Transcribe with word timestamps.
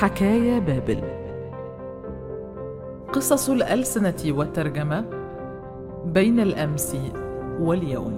حكايا 0.00 0.58
بابل. 0.58 1.00
قصص 3.12 3.50
الألسنة 3.50 4.24
والترجمة 4.26 5.04
بين 6.04 6.40
الأمس 6.40 6.96
واليوم. 7.60 8.16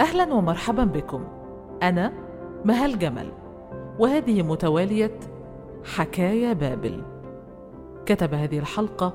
أهلا 0.00 0.34
ومرحبا 0.34 0.84
بكم. 0.84 1.24
أنا 1.82 2.12
مهال 2.64 2.98
جمل 2.98 3.32
وهذه 3.98 4.42
متوالية 4.42 5.20
حكايا 5.84 6.52
بابل. 6.52 7.02
كتب 8.06 8.34
هذه 8.34 8.58
الحلقة 8.58 9.14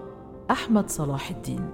أحمد 0.52 0.90
صلاح 0.90 1.30
الدين. 1.30 1.70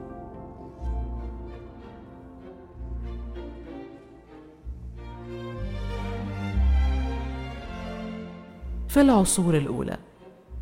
في 8.91 9.01
العصور 9.01 9.57
الأولى. 9.57 9.97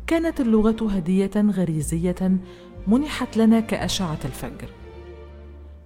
كانت 0.06 0.40
اللغة 0.40 0.90
هدية 0.90 1.30
غريزية 1.36 2.38
منحت 2.86 3.36
لنا 3.36 3.60
كأشعة 3.60 4.18
الفجر. 4.24 4.68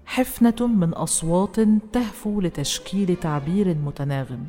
حفنة 0.07 0.67
من 0.67 0.93
أصوات 0.93 1.61
تهفو 1.93 2.41
لتشكيل 2.41 3.17
تعبير 3.17 3.75
متناغم. 3.75 4.47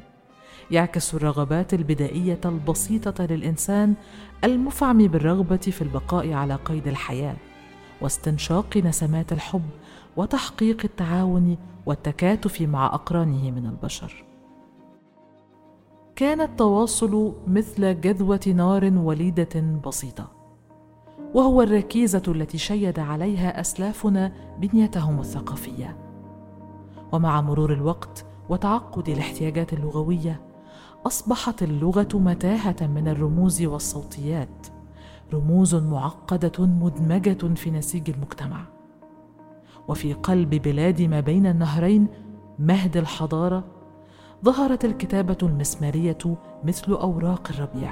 يعكس 0.71 1.15
الرغبات 1.15 1.73
البدائية 1.73 2.39
البسيطة 2.45 3.25
للإنسان 3.25 3.93
المفعم 4.43 5.07
بالرغبة 5.07 5.57
في 5.57 5.81
البقاء 5.81 6.33
على 6.33 6.55
قيد 6.55 6.87
الحياة 6.87 7.35
واستنشاق 8.01 8.77
نسمات 8.77 9.31
الحب 9.31 9.69
وتحقيق 10.17 10.81
التعاون 10.83 11.57
والتكاتف 11.85 12.61
مع 12.61 12.85
أقرانه 12.85 13.51
من 13.51 13.65
البشر. 13.65 14.24
كان 16.15 16.41
التواصل 16.41 17.33
مثل 17.47 18.01
جذوة 18.01 18.39
نار 18.47 18.93
وليدة 18.95 19.61
بسيطة. 19.85 20.31
وهو 21.33 21.61
الركيزة 21.61 22.21
التي 22.27 22.57
شيد 22.57 22.99
عليها 22.99 23.59
أسلافنا 23.61 24.31
بنيتهم 24.59 25.19
الثقافية. 25.19 25.97
ومع 27.11 27.41
مرور 27.41 27.73
الوقت 27.73 28.25
وتعقد 28.49 29.09
الاحتياجات 29.09 29.73
اللغوية 29.73 30.41
أصبحت 31.07 31.63
اللغة 31.63 32.07
متاهة 32.13 32.87
من 32.87 33.07
الرموز 33.07 33.61
والصوتيات. 33.61 34.67
رموز 35.33 35.75
معقدة 35.75 36.65
مدمجة 36.65 37.53
في 37.53 37.71
نسيج 37.71 38.09
المجتمع. 38.09 38.65
وفي 39.87 40.13
قلب 40.13 40.49
بلاد 40.49 41.01
ما 41.01 41.19
بين 41.19 41.45
النهرين 41.45 42.07
مهد 42.59 42.97
الحضارة 42.97 43.74
ظهرت 44.45 44.85
الكتابة 44.85 45.37
المسمارية 45.43 46.37
مثل 46.63 46.91
أوراق 46.91 47.47
الربيع 47.49 47.91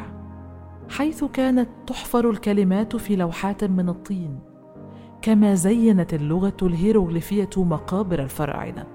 حيث 0.90 1.24
كانت 1.24 1.70
تحفر 1.88 2.30
الكلمات 2.30 2.96
في 2.96 3.16
لوحات 3.16 3.64
من 3.64 3.90
الطين 3.90 4.40
كما 5.22 5.56
زينت 5.56 6.14
اللغة 6.14 6.58
الهيروغليفية 6.62 7.50
مقابر 7.58 8.24
الفراعنة 8.24 8.88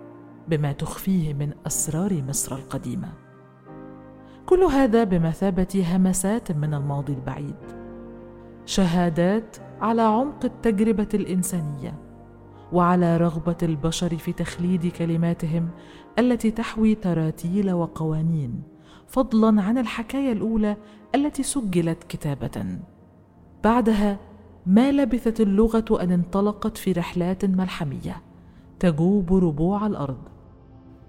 بما 0.48 0.72
تخفيه 0.72 1.34
من 1.34 1.52
أسرار 1.66 2.22
مصر 2.28 2.56
القديمة. 2.56 3.12
كل 4.46 4.62
هذا 4.62 5.04
بمثابة 5.04 5.84
همسات 5.94 6.52
من 6.52 6.74
الماضي 6.74 7.12
البعيد 7.12 7.56
شهادات 8.66 9.56
على 9.80 10.02
عمق 10.02 10.44
التجربة 10.44 11.08
الإنسانية. 11.14 12.07
وعلى 12.72 13.16
رغبة 13.16 13.56
البشر 13.62 14.16
في 14.16 14.32
تخليد 14.32 14.86
كلماتهم 14.86 15.68
التي 16.18 16.50
تحوي 16.50 16.94
تراتيل 16.94 17.72
وقوانين 17.72 18.62
فضلا 19.06 19.62
عن 19.62 19.78
الحكاية 19.78 20.32
الأولى 20.32 20.76
التي 21.14 21.42
سجلت 21.42 22.04
كتابة. 22.04 22.78
بعدها 23.64 24.18
ما 24.66 24.92
لبثت 24.92 25.40
اللغة 25.40 26.02
أن 26.02 26.12
انطلقت 26.12 26.76
في 26.76 26.92
رحلات 26.92 27.44
ملحمية 27.44 28.22
تجوب 28.80 29.34
ربوع 29.34 29.86
الأرض 29.86 30.18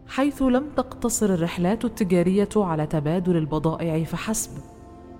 حيث 0.07 0.41
لم 0.41 0.63
تقتصر 0.75 1.33
الرحلات 1.33 1.85
التجارية 1.85 2.49
على 2.55 2.87
تبادل 2.87 3.37
البضائع 3.37 4.03
فحسب 4.03 4.51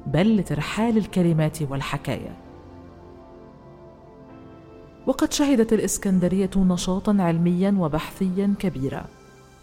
بل 0.07 0.37
لترحال 0.37 0.97
الكلمات 0.97 1.61
والحكاية. 1.61 2.48
وقد 5.09 5.33
شهدت 5.33 5.73
الإسكندرية 5.73 6.49
نشاطا 6.55 7.17
علميا 7.19 7.75
وبحثيا 7.79 8.53
كبيرا. 8.59 9.05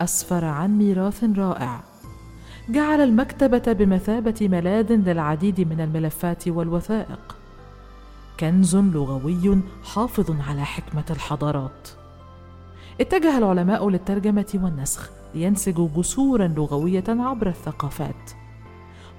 أسفر 0.01 0.45
عن 0.45 0.79
ميراث 0.79 1.25
رائع. 1.25 1.81
جعل 2.69 3.01
المكتبة 3.01 3.73
بمثابة 3.73 4.35
ملاذ 4.41 4.93
للعديد 4.93 5.61
من 5.61 5.81
الملفات 5.81 6.49
والوثائق. 6.49 7.37
كنز 8.41 8.77
لغوي 8.77 9.61
حافظ 9.85 10.41
على 10.49 10.65
حكمة 10.65 11.05
الحضارات. 11.11 11.89
اتجه 13.01 13.39
العلماء 13.39 13.89
للترجمة 13.89 14.53
والنسخ 14.55 15.11
لينسجوا 15.35 15.89
جسورا 15.97 16.47
لغوية 16.47 17.05
عبر 17.09 17.49
الثقافات. 17.49 18.31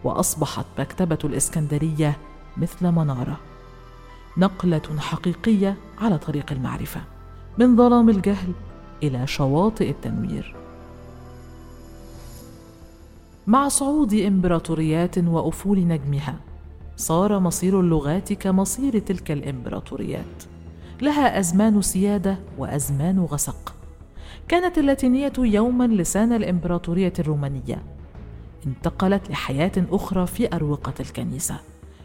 وأصبحت 0.04 0.66
مكتبة 0.80 1.20
الإسكندرية 1.24 2.18
مثل 2.58 2.92
منارة. 2.92 3.47
نقلة 4.38 4.82
حقيقية 5.00 5.78
على 6.00 6.18
طريق 6.18 6.52
المعرفة 6.52 7.02
من 7.58 7.78
ظلام 7.78 8.10
الجهل 8.10 8.52
إلى 9.04 9.28
شواطئ 9.28 9.90
التنوير. 9.90 10.56
مع 13.48 13.68
صعود 13.68 14.14
إمبراطوريات 14.14 15.18
وأفول 15.18 15.88
نجمها 15.88 16.36
صار 16.98 17.40
مصير 17.40 17.80
اللغات 17.80 18.34
كمصير 18.34 19.00
تلك 19.00 19.32
الإمبراطوريات. 19.32 20.44
لها 21.02 21.40
أزمان 21.40 21.82
سيادة 21.82 22.38
وأزمان 22.58 23.20
غسق. 23.20 23.74
كانت 24.48 24.78
اللاتينية 24.78 25.34
يوما 25.38 25.88
لسان 25.88 26.34
الإمبراطورية 26.34 27.14
الرومانية. 27.20 27.84
انتقلت 28.68 29.30
لحياة 29.30 29.72
أخرى 29.92 30.28
في 30.28 30.56
أروقة 30.56 30.94
الكنيسة. 31.00 31.60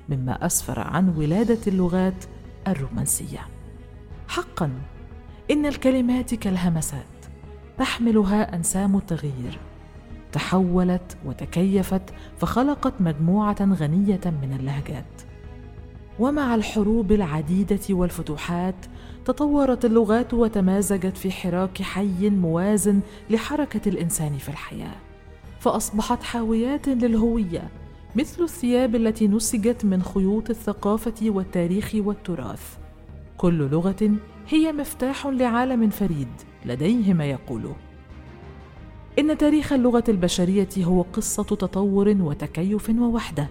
مما 0.08 0.46
أسفر 0.46 0.80
عن 0.80 1.08
ولادة 1.16 1.58
اللغات 1.66 2.24
الرومانسية. 2.68 3.40
حقا 4.28 4.70
إن 5.50 5.66
الكلمات 5.66 6.34
كالهمسات 6.34 7.02
تحملها 7.78 8.56
أنسام 8.56 8.96
التغيير. 8.96 9.58
تحولت 10.32 11.16
وتكيفت 11.24 12.02
فخلقت 12.38 12.92
مجموعة 13.00 13.56
غنية 13.60 14.20
من 14.24 14.56
اللهجات. 14.60 15.22
ومع 16.19 16.54
الحروب 16.54 17.12
العديدة 17.12 17.80
والفتوحات 17.90 18.86
تطورت 19.24 19.84
اللغات 19.84 20.34
وتمازجت 20.34 21.16
في 21.16 21.30
حراك 21.30 21.82
حي 21.82 22.30
موازن 22.30 23.00
لحركة 23.30 23.88
الإنسان 23.88 24.38
في 24.38 24.48
الحياة. 24.48 24.96
فأصبحت 25.60 26.22
حاويات 26.22 26.88
للهوية 26.88 27.70
مثل 28.16 28.42
الثياب 28.42 28.94
التي 28.94 29.28
نسجت 29.28 29.84
من 29.84 30.02
خيوط 30.02 30.50
الثقافة 30.50 31.14
والتاريخ 31.22 31.92
والتراث. 31.94 32.76
كل 33.36 33.58
لغة 33.70 34.10
هي 34.48 34.72
مفتاح 34.72 35.26
لعالم 35.26 35.90
فريد 35.90 36.28
لديه 36.66 37.14
ما 37.14 37.24
يقوله. 37.24 37.74
إن 39.18 39.38
تاريخ 39.38 39.72
اللغة 39.72 40.04
البشرية 40.08 40.68
هو 40.78 41.02
قصة 41.02 41.42
تطور 41.42 42.08
وتكيف 42.08 42.90
ووحدة. 42.90 43.48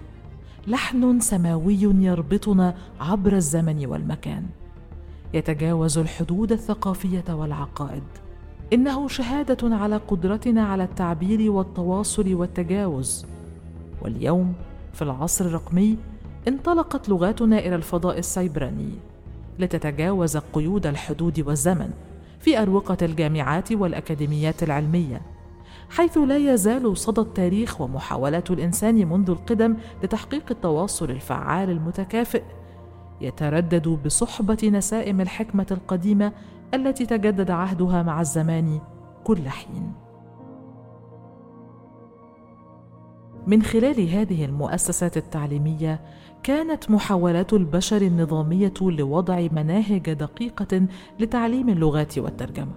لحن 0.68 1.20
سماوي 1.20 1.82
يربطنا 1.82 2.76
عبر 3.00 3.36
الزمن 3.36 3.86
والمكان. 3.86 4.46
يتجاوز 5.34 5.98
الحدود 5.98 6.52
الثقافية 6.52 7.24
والعقائد. 7.30 8.04
إنه 8.74 9.08
شهادة 9.08 9.76
على 9.76 9.98
قدرتنا 9.98 10.64
على 10.64 10.84
التعبير 10.84 11.52
والتواصل 11.52 12.34
والتجاوز. 12.34 13.26
واليوم 14.02 14.54
في 14.94 15.02
العصر 15.02 15.46
الرقمي 15.46 15.98
انطلقت 16.48 17.10
لغاتنا 17.10 17.60
إلى 17.60 17.76
الفضاء 17.76 18.20
السيبراني 18.20 18.92
لتتجاوز 19.60 20.38
قيود 20.38 20.88
الحدود 20.88 21.40
والزمن 21.48 21.90
في 22.40 22.62
أروقة 22.62 22.98
الجامعات 23.02 23.72
والأكاديميات 23.72 24.64
العلمية 24.64 25.22
حيث 25.90 26.18
لا 26.18 26.38
يزال 26.38 26.98
صدى 26.98 27.22
التاريخ 27.22 27.82
ومحاولات 27.82 28.52
الإنسان 28.52 29.10
منذ 29.10 29.30
القدم 29.30 29.76
لتحقيق 30.04 30.44
التواصل 30.52 31.12
الفعال 31.12 31.70
المتكافئ 31.70 32.44
يتردد 33.22 33.88
بصحبة 33.88 34.70
نسائم 34.74 35.22
الحكمة 35.22 35.68
القديمة 35.72 36.32
التي 36.74 37.06
تجدد 37.06 37.52
عهدها 37.52 38.04
مع 38.04 38.22
الزمان 38.22 38.80
كل 39.24 39.50
حين. 39.50 39.94
من 43.48 43.62
خلال 43.62 44.10
هذه 44.10 44.46
المؤسسات 44.46 45.18
التعليمية 45.18 46.02
كانت 46.44 46.92
محاولات 46.92 47.54
البشر 47.54 48.02
النظامية 48.02 48.74
لوضع 48.82 49.48
مناهج 49.52 50.14
دقيقة 50.14 50.88
لتعليم 51.20 51.70
اللغات 51.70 52.18
والترجمة. 52.18 52.74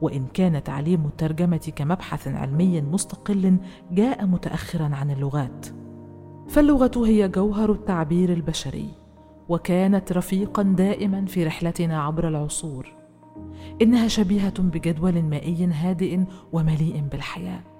وإن 0.00 0.26
كان 0.34 0.62
تعليم 0.62 1.06
الترجمة 1.06 1.72
كمبحث 1.76 2.28
علمي 2.28 2.80
مستقل 2.80 3.56
جاء 3.92 4.26
متأخرا 4.26 4.90
عن 4.92 5.10
اللغات. 5.10 5.66
فاللغة 6.48 7.06
هي 7.06 7.28
جوهر 7.28 7.72
التعبير 7.72 8.32
البشري 8.32 8.88
وكانت 9.48 10.12
رفيقا 10.12 10.62
دائما 10.62 11.26
في 11.26 11.44
رحلتنا 11.44 12.02
عبر 12.02 12.28
العصور. 12.28 12.92
إنها 13.82 14.08
شبيهة 14.08 14.62
بجدول 14.62 15.22
مائي 15.22 15.66
هادئ 15.66 16.20
ومليء 16.52 17.00
بالحياة. 17.12 17.71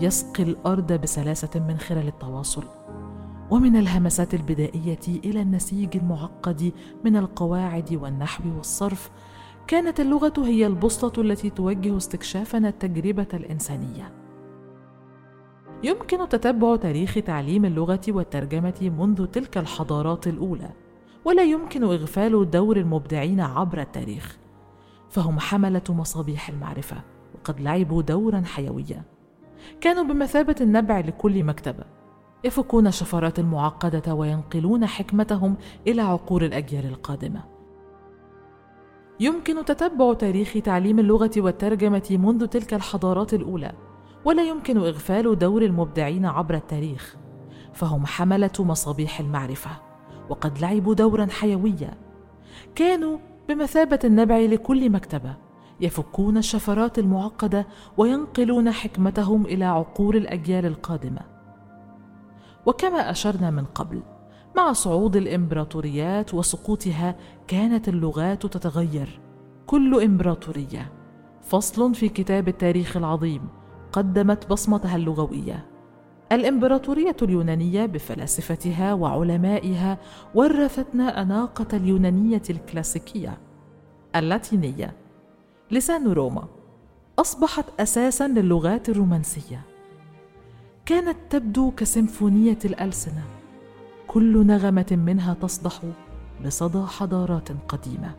يسقي 0.00 0.42
الأرض 0.42 0.92
بسلاسة 0.92 1.60
من 1.68 1.78
خلال 1.78 2.08
التواصل 2.08 2.64
ومن 3.50 3.76
الهمسات 3.76 4.34
البدائية 4.34 5.20
إلى 5.24 5.42
النسيج 5.42 5.96
المعقد 5.96 6.72
من 7.04 7.16
القواعد 7.16 7.94
والنحو 7.94 8.44
والصرف 8.56 9.10
كانت 9.66 10.00
اللغة 10.00 10.32
هي 10.38 10.66
البوصله 10.66 11.12
التي 11.18 11.50
توجه 11.50 11.96
استكشافنا 11.96 12.68
التجربة 12.68 13.26
الإنسانية. 13.34 14.12
يمكن 15.82 16.28
تتبع 16.28 16.76
تاريخ 16.76 17.14
تعليم 17.14 17.64
اللغة 17.64 18.00
والترجمة 18.08 18.92
منذ 18.98 19.26
تلك 19.26 19.58
الحضارات 19.58 20.26
الأولى 20.26 20.70
ولا 21.24 21.42
يمكن 21.42 21.84
إغفال 21.84 22.50
دور 22.50 22.76
المبدعين 22.76 23.40
عبر 23.40 23.80
التاريخ 23.80 24.38
فهم 25.10 25.40
حملة 25.40 25.82
مصابيح 25.88 26.48
المعرفة 26.48 26.96
وقد 27.34 27.60
لعبوا 27.60 28.02
دورا 28.02 28.42
حيويا. 28.46 29.17
كانوا 29.80 30.04
بمثابة 30.04 30.56
النبع 30.60 31.00
لكل 31.00 31.44
مكتبة. 31.44 31.84
يفكون 32.44 32.86
الشفرات 32.86 33.38
المعقدة 33.38 34.14
وينقلون 34.14 34.86
حكمتهم 34.86 35.56
إلى 35.86 36.02
عقول 36.02 36.44
الأجيال 36.44 36.86
القادمة. 36.86 37.44
يمكن 39.20 39.64
تتبع 39.64 40.14
تاريخ 40.14 40.52
تعليم 40.64 40.98
اللغة 40.98 41.30
والترجمة 41.36 42.06
منذ 42.10 42.46
تلك 42.46 42.74
الحضارات 42.74 43.34
الأولى 43.34 43.72
ولا 44.24 44.48
يمكن 44.48 44.76
إغفال 44.76 45.38
دور 45.38 45.62
المبدعين 45.62 46.26
عبر 46.26 46.54
التاريخ. 46.54 47.16
فهم 47.72 48.06
حملة 48.06 48.50
مصابيح 48.58 49.20
المعرفة 49.20 49.70
وقد 50.28 50.58
لعبوا 50.58 50.94
دورا 50.94 51.26
حيويا. 51.26 51.94
كانوا 52.74 53.18
بمثابة 53.48 53.98
النبع 54.04 54.38
لكل 54.38 54.90
مكتبة. 54.90 55.47
يفكون 55.80 56.36
الشفرات 56.36 56.98
المعقدة 56.98 57.66
وينقلون 57.96 58.70
حكمتهم 58.70 59.46
إلى 59.46 59.64
عقول 59.64 60.16
الأجيال 60.16 60.66
القادمة. 60.66 61.20
وكما 62.66 63.10
أشرنا 63.10 63.50
من 63.50 63.64
قبل 63.64 64.02
مع 64.56 64.72
صعود 64.72 65.16
الإمبراطوريات 65.16 66.34
وسقوطها 66.34 67.16
كانت 67.46 67.88
اللغات 67.88 68.46
تتغير. 68.46 69.20
كل 69.66 70.02
إمبراطورية 70.02 70.92
فصل 71.42 71.94
في 71.94 72.08
كتاب 72.08 72.48
التاريخ 72.48 72.96
العظيم 72.96 73.48
قدمت 73.92 74.50
بصمتها 74.50 74.96
اللغوية. 74.96 75.66
الإمبراطورية 76.32 77.16
اليونانية 77.22 77.86
بفلاسفتها 77.86 78.94
وعلمائها 78.94 79.98
ورثتنا 80.34 81.22
أناقة 81.22 81.76
اليونانية 81.76 82.42
الكلاسيكية 82.50 83.38
اللاتينية 84.16 84.96
لسان 85.70 86.12
روما 86.12 86.44
أصبحت 87.18 87.64
أساسا 87.80 88.28
للغات 88.28 88.88
الرومانسية. 88.88 89.60
كانت 90.86 91.16
تبدو 91.30 91.70
كسيمفونية 91.70 92.58
الألسنة. 92.64 93.24
كل 94.06 94.46
نغمة 94.46 94.86
منها 94.90 95.34
تصدح 95.34 95.80
بصدى 96.44 96.86
حضارات 96.86 97.48
قديمة. 97.68 98.14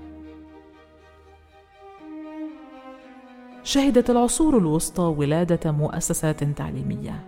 شهدت 3.64 4.10
العصور 4.10 4.58
الوسطى 4.58 5.02
ولادة 5.04 5.72
مؤسسات 5.72 6.44
تعليمية 6.44 7.24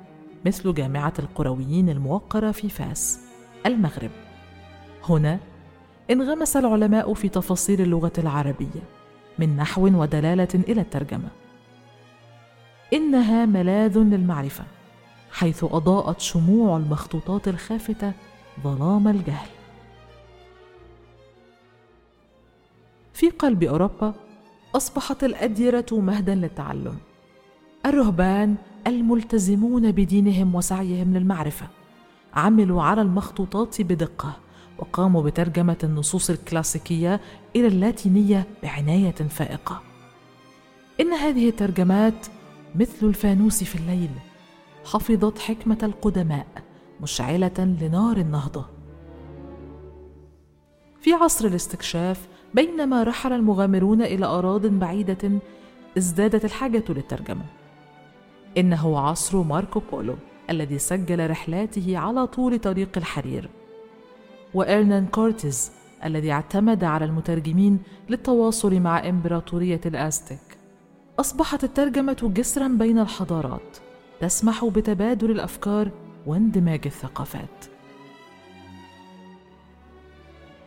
مثل 0.45 0.73
جامعة 0.73 1.13
القرويين 1.19 1.89
الموقرة 1.89 2.51
في 2.51 2.69
فاس 2.69 3.19
المغرب. 3.65 4.11
هنا 5.09 5.39
انغمس 6.11 6.57
العلماء 6.57 7.13
في 7.13 7.29
تفاصيل 7.29 7.81
اللغة 7.81 8.13
العربية. 8.17 9.00
من 9.39 9.55
نحو 9.55 10.01
ودلالة 10.01 10.47
إلى 10.55 10.81
الترجمة. 10.81 11.29
إنها 12.93 13.45
ملاذ 13.45 13.97
للمعرفة 13.97 14.63
حيث 15.31 15.63
أضاءت 15.63 16.19
شموع 16.19 16.77
المخطوطات 16.77 17.47
الخافتة 17.47 18.13
ظلام 18.63 19.07
الجهل. 19.07 19.49
في 23.13 23.29
قلب 23.29 23.63
أوروبا 23.63 24.13
أصبحت 24.75 25.23
الأديرة 25.23 25.85
مهدا 25.91 26.35
للتعلم. 26.35 26.97
الرهبان 27.85 28.55
الملتزمون 28.87 29.91
بدينهم 29.91 30.55
وسعيهم 30.55 31.13
للمعرفة 31.13 31.67
عملوا 32.33 32.83
على 32.83 33.01
المخطوطات 33.01 33.81
بدقة 33.81 34.33
وقاموا 34.81 35.23
بترجمة 35.23 35.77
النصوص 35.83 36.29
الكلاسيكية 36.29 37.21
إلى 37.55 37.67
اللاتينية 37.67 38.47
بعناية 38.63 39.11
فائقة. 39.11 39.81
إن 40.99 41.13
هذه 41.13 41.49
الترجمات 41.49 42.27
مثل 42.75 43.07
الفانوس 43.07 43.63
في 43.63 43.75
الليل 43.75 44.09
حفظت 44.85 45.39
حكمة 45.39 45.77
القدماء 45.83 46.47
مشعلة 47.01 47.77
لنار 47.81 48.17
النهضة. 48.17 48.65
في 51.01 51.13
عصر 51.13 51.47
الاستكشاف 51.47 52.27
بينما 52.53 53.03
رحل 53.03 53.33
المغامرون 53.33 54.01
إلى 54.01 54.25
اراض 54.25 54.65
بعيدة 54.65 55.31
ازدادت 55.97 56.45
الحاجة 56.45 56.83
للترجمة. 56.89 57.45
إنه 58.57 58.99
عصر 58.99 59.41
ماركو 59.41 59.81
بولو 59.91 60.15
الذي 60.49 60.79
سجل 60.79 61.29
رحلاته 61.29 61.97
على 61.97 62.27
طول 62.27 62.59
طريق 62.59 62.97
الحرير. 62.97 63.49
وإرنان 64.53 65.05
كورتيز 65.05 65.71
الذي 66.05 66.31
اعتمد 66.31 66.83
على 66.83 67.05
المترجمين 67.05 67.79
للتواصل 68.09 68.79
مع 68.79 69.09
إمبراطورية 69.09 69.81
الأزتك. 69.85 70.57
أصبحت 71.19 71.63
الترجمة 71.63 72.31
جسرا 72.35 72.67
بين 72.67 72.99
الحضارات 72.99 73.77
تسمح 74.19 74.65
بتبادل 74.65 75.31
الأفكار 75.31 75.91
واندماج 76.25 76.81
الثقافات. 76.85 77.65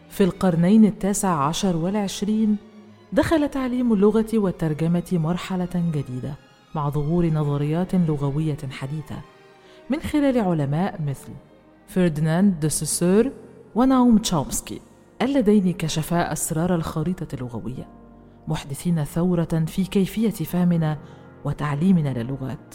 في 0.09 0.25
القرنين 0.25 0.85
التاسع 0.85 1.29
عشر 1.29 1.77
والعشرين 1.77 2.57
دخل 3.13 3.49
تعليم 3.49 3.93
اللغة 3.93 4.27
والترجمة 4.35 5.09
مرحلة 5.13 5.91
جديدة 5.95 6.35
مع 6.75 6.89
ظهور 6.91 7.27
نظريات 7.27 7.95
لغوية 7.95 8.57
حديثة 8.71 9.17
من 9.91 10.01
خلال 10.01 10.39
علماء 10.39 11.03
مثل 11.03 11.33
فرديناند 11.89 12.61
دو 12.61 12.69
سوسور 12.69 13.31
وناوم 13.75 14.19
تشومسكي 14.19 14.81
اللذين 15.23 15.73
كشفا 15.73 16.33
أسرار 16.33 16.75
الخريطة 16.75 17.35
اللغوية 17.35 17.89
محدثين 18.49 19.05
ثورة 19.05 19.65
في 19.67 19.85
كيفية 19.85 20.31
فهمنا 20.31 20.99
وتعليمنا 21.45 22.23
للغات. 22.23 22.75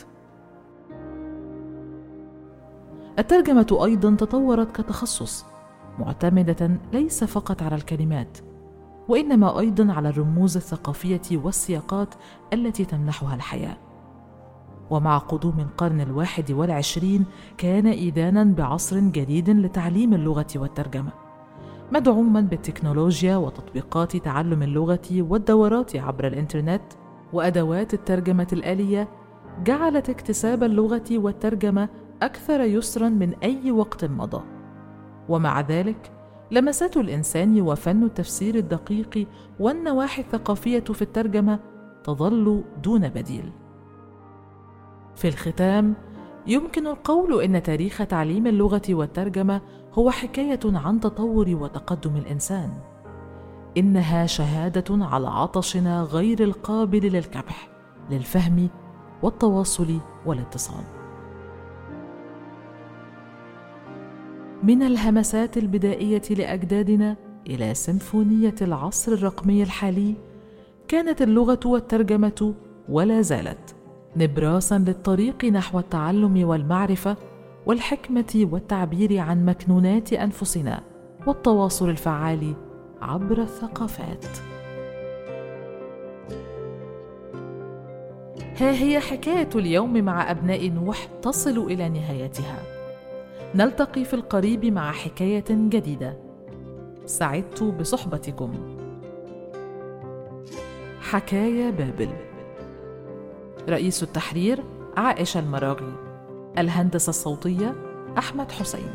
الترجمة 3.19 3.79
أيضا 3.85 4.15
تطورت 4.15 4.81
كتخصص 4.81 5.45
معتمدة 5.99 6.77
ليس 6.93 7.23
فقط 7.23 7.63
على 7.63 7.75
الكلمات 7.75 8.37
وإنما 9.07 9.59
أيضا 9.59 9.93
على 9.93 10.09
الرموز 10.09 10.57
الثقافية 10.57 11.21
والسياقات 11.31 12.15
التي 12.53 12.85
تمنحها 12.85 13.35
الحياة. 13.35 13.77
ومع 14.89 15.17
قدوم 15.17 15.60
القرن 15.60 16.01
الواحد 16.01 16.51
والعشرين 16.51 17.25
كان 17.58 17.88
إيدانا 17.88 18.43
بعصر 18.43 19.00
جديد 19.00 19.50
لتعليم 19.50 20.13
اللغة 20.13 20.48
والترجمة. 20.55 21.12
مدعوما 21.91 22.41
بالتكنولوجيا 22.41 23.36
وتطبيقات 23.36 24.17
تعلم 24.17 24.63
اللغة 24.63 25.10
والدورات 25.12 25.96
عبر 25.96 26.27
الإنترنت 26.27 26.81
وأدوات 27.34 27.93
الترجمة 27.93 28.48
الآلية 28.53 29.10
جعلت 29.63 30.10
اكتساب 30.10 30.63
اللغة 30.63 31.03
والترجمة 31.12 31.89
أكثر 32.22 32.62
يسرا 32.62 33.10
من 33.10 33.34
أي 33.43 33.72
وقت 33.72 34.05
مضى. 34.05 34.43
ومع 35.29 35.62
ذلك 35.62 36.12
لمسات 36.51 36.98
الإنسان 36.98 37.62
وفن 37.62 38.03
التفسير 38.03 38.55
الدقيق 38.55 39.27
والنواحي 39.60 40.22
الثقافية 40.22 40.79
في 40.79 41.01
الترجمة 41.01 41.60
تظل 42.03 42.63
دون 42.84 43.10
بديل. 43.10 43.51
في 45.19 45.27
الختام 45.27 45.93
يمكن 46.47 46.88
القول 46.88 47.41
إن 47.41 47.63
تاريخ 47.63 47.97
تعليم 47.97 48.47
اللغة 48.47 48.81
والترجمة 48.89 49.61
هو 49.93 50.11
حكاية 50.11 50.59
عن 50.65 50.99
تطور 50.99 51.49
وتقدم 51.49 52.15
الإنسان. 52.15 52.69
إنها 53.77 54.25
شهادة 54.25 55.05
على 55.05 55.27
عطشنا 55.27 56.03
غير 56.03 56.43
القابل 56.43 57.11
للكبح 57.11 57.69
للفهم 58.09 58.69
والتواصل 59.23 59.99
والاتصال. 60.25 60.83
من 64.63 64.83
الهمسات 64.83 65.57
البدائية 65.57 66.21
لأجدادنا 66.29 67.15
إلى 67.47 67.73
سيمفونية 67.73 68.55
العصر 68.61 69.11
الرقمي 69.11 69.63
الحالي 69.63 70.15
كانت 70.88 71.21
اللغة 71.21 71.59
والترجمة 71.65 72.53
ولا 72.89 73.21
زالت 73.21 73.78
نبراسا 74.15 74.77
للطريق 74.77 75.45
نحو 75.45 75.79
التعلم 75.79 76.47
والمعرفة 76.47 77.17
والحكمة 77.65 78.47
والتعبير 78.51 79.17
عن 79.17 79.45
مكنونات 79.45 80.13
أنفسنا 80.13 80.81
والتواصل 81.27 81.89
الفعال 81.89 82.53
عبر 83.01 83.41
الثقافات. 83.41 84.25
ها 88.57 88.71
هي 88.71 88.99
حكاية 88.99 89.49
اليوم 89.55 89.93
مع 89.93 90.31
أبناء 90.31 90.69
نوح 90.69 91.05
تصل 91.21 91.57
إلى 91.57 91.89
نهايتها. 91.89 92.59
نلتقي 93.55 94.05
في 94.05 94.13
القريب 94.13 94.65
مع 94.65 94.91
حكاية 94.91 95.45
جديدة. 95.49 96.17
سعدت 97.05 97.63
بصحبتكم. 97.63 98.53
حكايا 101.01 101.69
بابل. 101.69 102.28
رئيس 103.69 104.03
التحرير 104.03 104.63
عائشة 104.97 105.39
المراغي 105.39 105.93
الهندسة 106.57 107.09
الصوتية 107.09 107.75
أحمد 108.17 108.51
حسين. 108.51 108.93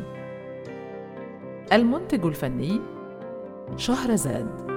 المنتج 1.73 2.25
الفني 2.25 2.81
شهرزاد. 3.77 4.74